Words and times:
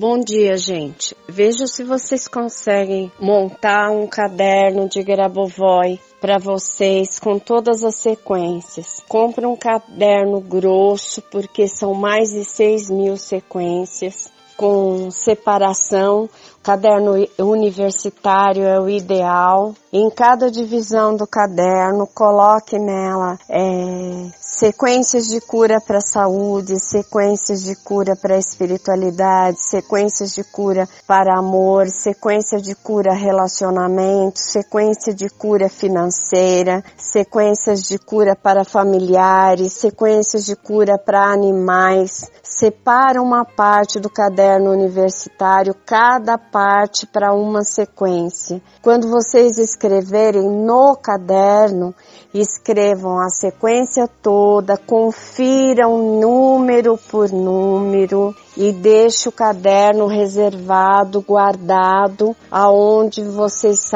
Bom 0.00 0.20
dia, 0.20 0.56
gente. 0.56 1.16
Veja 1.28 1.66
se 1.66 1.82
vocês 1.82 2.28
conseguem 2.28 3.10
montar 3.18 3.90
um 3.90 4.06
caderno 4.06 4.88
de 4.88 5.02
Grabovoi 5.02 5.98
para 6.20 6.38
vocês 6.38 7.18
com 7.18 7.36
todas 7.36 7.82
as 7.82 7.96
sequências. 7.96 9.02
Compre 9.08 9.44
um 9.44 9.56
caderno 9.56 10.40
grosso 10.40 11.20
porque 11.32 11.66
são 11.66 11.94
mais 11.94 12.28
de 12.28 12.44
6 12.44 12.90
mil 12.90 13.16
sequências 13.16 14.30
com 14.56 15.10
separação. 15.10 16.30
Caderno 16.62 17.14
universitário 17.36 18.62
é 18.62 18.80
o 18.80 18.88
ideal. 18.88 19.74
Em 19.90 20.10
cada 20.10 20.50
divisão 20.50 21.16
do 21.16 21.26
caderno, 21.26 22.06
coloque 22.06 22.78
nela 22.78 23.38
é, 23.48 24.28
sequências 24.38 25.28
de 25.28 25.40
cura 25.40 25.80
para 25.80 25.96
a 25.96 26.02
saúde, 26.02 26.78
sequências 26.78 27.62
de 27.62 27.74
cura 27.74 28.14
para 28.14 28.34
a 28.34 28.38
espiritualidade, 28.38 29.58
sequências 29.58 30.34
de 30.34 30.44
cura 30.44 30.86
para 31.06 31.38
amor, 31.38 31.88
sequência 31.88 32.60
de 32.60 32.74
cura 32.74 33.14
relacionamento, 33.14 34.38
sequência 34.38 35.14
de 35.14 35.30
cura 35.30 35.70
financeira, 35.70 36.84
sequências 36.94 37.80
de 37.84 37.98
cura 37.98 38.36
para 38.36 38.64
familiares, 38.64 39.72
sequências 39.72 40.44
de 40.44 40.54
cura 40.54 40.98
para 40.98 41.32
animais. 41.32 42.30
Separa 42.42 43.22
uma 43.22 43.44
parte 43.44 44.00
do 44.00 44.10
caderno 44.10 44.70
universitário, 44.70 45.74
cada 45.86 46.36
parte 46.36 47.06
para 47.06 47.32
uma 47.32 47.62
sequência. 47.62 48.60
Quando 48.82 49.08
vocês 49.08 49.58
escreverem 49.78 50.50
no 50.50 50.96
caderno, 50.96 51.94
escrevam 52.34 53.20
a 53.20 53.28
sequência 53.30 54.08
toda, 54.20 54.76
confiram 54.76 56.18
número 56.20 56.98
por 57.08 57.30
número 57.30 58.34
e 58.56 58.72
deixe 58.72 59.28
o 59.28 59.32
caderno 59.32 60.06
reservado, 60.06 61.22
guardado, 61.22 62.34
aonde 62.50 63.22
vocês 63.22 63.90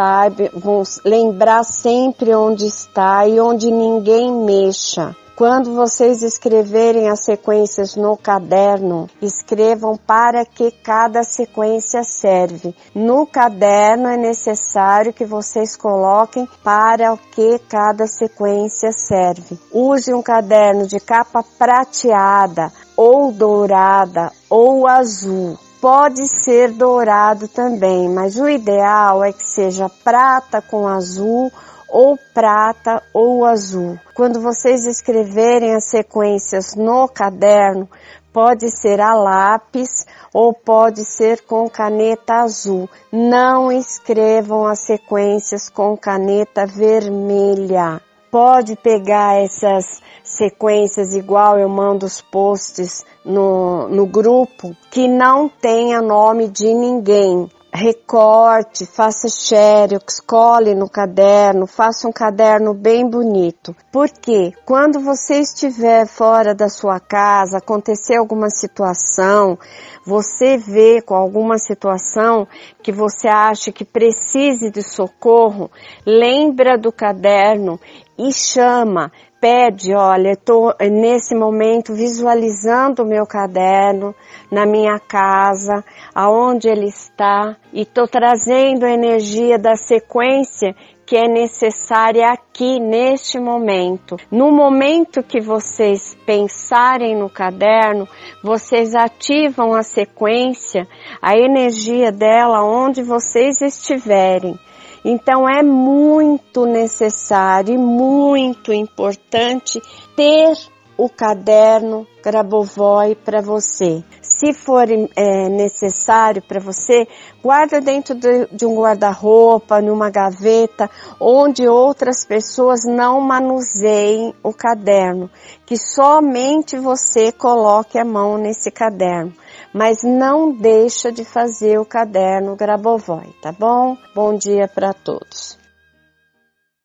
vão 0.54 0.84
lembrar 1.04 1.64
sempre 1.64 2.32
onde 2.32 2.66
está 2.66 3.26
e 3.26 3.40
onde 3.40 3.70
ninguém 3.70 4.32
mexa. 4.32 5.16
Quando 5.34 5.74
vocês 5.74 6.22
escreverem 6.22 7.08
as 7.08 7.24
sequências 7.24 7.96
no 7.96 8.18
caderno, 8.18 9.08
escrevam 9.20 9.96
para 9.96 10.44
que 10.44 10.70
cada 10.70 11.24
sequência 11.24 12.04
serve. 12.04 12.74
No 12.94 13.26
caderno 13.26 14.08
é 14.08 14.16
necessário 14.16 15.12
que 15.12 15.24
vocês 15.24 15.74
coloquem 15.74 16.46
para 16.62 17.14
o 17.14 17.16
que 17.16 17.58
cada 17.60 18.06
sequência 18.06 18.92
serve. 18.92 19.58
Use 19.72 20.12
um 20.12 20.22
caderno 20.22 20.86
de 20.86 21.00
capa 21.00 21.42
prateada 21.58 22.70
ou 22.94 23.32
dourada 23.32 24.30
ou 24.50 24.86
azul. 24.86 25.58
Pode 25.80 26.28
ser 26.28 26.72
dourado 26.72 27.48
também, 27.48 28.08
mas 28.08 28.36
o 28.36 28.48
ideal 28.48 29.24
é 29.24 29.32
que 29.32 29.48
seja 29.48 29.88
prata 30.04 30.62
com 30.62 30.86
azul 30.86 31.50
ou 31.92 32.18
prata 32.32 33.02
ou 33.12 33.44
azul. 33.44 34.00
Quando 34.14 34.40
vocês 34.40 34.86
escreverem 34.86 35.74
as 35.74 35.90
sequências 35.90 36.74
no 36.74 37.06
caderno, 37.06 37.86
pode 38.32 38.70
ser 38.70 38.98
a 38.98 39.14
lápis 39.14 40.06
ou 40.32 40.54
pode 40.54 41.04
ser 41.04 41.42
com 41.42 41.68
caneta 41.68 42.36
azul. 42.36 42.88
Não 43.12 43.70
escrevam 43.70 44.66
as 44.66 44.80
sequências 44.86 45.68
com 45.68 45.94
caneta 45.94 46.64
vermelha. 46.64 48.00
Pode 48.30 48.74
pegar 48.76 49.42
essas 49.42 50.00
sequências 50.24 51.14
igual 51.14 51.58
eu 51.58 51.68
mando 51.68 52.06
os 52.06 52.22
posts 52.22 53.04
no, 53.22 53.86
no 53.88 54.06
grupo 54.06 54.74
que 54.90 55.06
não 55.06 55.46
tenha 55.46 56.00
nome 56.00 56.48
de 56.48 56.72
ninguém 56.72 57.50
recorte, 57.72 58.84
faça 58.84 59.28
xerox, 59.28 60.20
cole 60.20 60.74
no 60.74 60.90
caderno, 60.90 61.66
faça 61.66 62.06
um 62.06 62.12
caderno 62.12 62.74
bem 62.74 63.08
bonito. 63.08 63.74
Porque 63.90 64.52
quando 64.66 65.00
você 65.00 65.40
estiver 65.40 66.06
fora 66.06 66.54
da 66.54 66.68
sua 66.68 67.00
casa, 67.00 67.58
acontecer 67.58 68.16
alguma 68.16 68.50
situação, 68.50 69.58
você 70.04 70.58
vê 70.58 71.00
com 71.00 71.14
alguma 71.14 71.56
situação 71.56 72.46
que 72.82 72.92
você 72.92 73.26
acha 73.28 73.72
que 73.72 73.84
precise 73.84 74.70
de 74.70 74.82
socorro, 74.82 75.70
lembra 76.04 76.76
do 76.76 76.92
caderno 76.92 77.80
e 78.18 78.32
chama, 78.32 79.10
pede, 79.42 79.92
olha, 79.92 80.30
estou 80.30 80.72
nesse 80.80 81.34
momento 81.34 81.92
visualizando 81.92 83.02
o 83.02 83.06
meu 83.06 83.26
caderno 83.26 84.14
na 84.48 84.64
minha 84.64 85.00
casa, 85.00 85.84
aonde 86.14 86.68
ele 86.68 86.86
está, 86.86 87.56
e 87.72 87.82
estou 87.82 88.06
trazendo 88.06 88.86
a 88.86 88.92
energia 88.92 89.58
da 89.58 89.74
sequência 89.74 90.76
que 91.04 91.16
é 91.16 91.26
necessária 91.26 92.28
aqui 92.28 92.78
neste 92.78 93.40
momento. 93.40 94.16
No 94.30 94.52
momento 94.52 95.24
que 95.24 95.40
vocês 95.40 96.16
pensarem 96.24 97.16
no 97.16 97.28
caderno, 97.28 98.06
vocês 98.44 98.94
ativam 98.94 99.74
a 99.74 99.82
sequência, 99.82 100.86
a 101.20 101.36
energia 101.36 102.12
dela 102.12 102.64
onde 102.64 103.02
vocês 103.02 103.60
estiverem. 103.60 104.56
Então 105.04 105.48
é 105.48 105.62
muito 105.62 106.64
necessário 106.64 107.74
e 107.74 107.78
muito 107.78 108.72
importante 108.72 109.80
ter 110.14 110.56
o 110.96 111.08
caderno 111.08 112.06
Grabovoi 112.22 113.16
para 113.16 113.40
você. 113.40 114.04
Se 114.20 114.52
for 114.52 114.86
é, 114.88 115.48
necessário 115.48 116.40
para 116.40 116.60
você, 116.60 117.08
guarda 117.42 117.80
dentro 117.80 118.14
de, 118.14 118.46
de 118.52 118.64
um 118.64 118.76
guarda-roupa, 118.76 119.80
numa 119.80 120.10
gaveta, 120.10 120.88
onde 121.18 121.66
outras 121.66 122.24
pessoas 122.24 122.84
não 122.84 123.20
manuseiem 123.20 124.32
o 124.42 124.52
caderno, 124.52 125.28
que 125.66 125.76
somente 125.76 126.78
você 126.78 127.32
coloque 127.32 127.98
a 127.98 128.04
mão 128.04 128.38
nesse 128.38 128.70
caderno 128.70 129.32
mas 129.72 130.02
não 130.02 130.52
deixa 130.52 131.10
de 131.10 131.24
fazer 131.24 131.78
o 131.78 131.84
caderno 131.84 132.56
Grabovoi, 132.56 133.34
tá 133.40 133.52
bom? 133.52 133.96
Bom 134.14 134.36
dia 134.36 134.68
para 134.68 134.92
todos. 134.92 135.61